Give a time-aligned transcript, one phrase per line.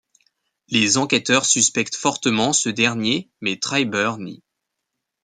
[0.69, 4.41] Les enquêteurs suspectent fortement ce dernier mais Treiber nie.